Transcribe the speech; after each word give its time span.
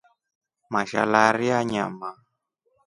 Mashalarii 0.73 1.53
anyama. 1.59 2.09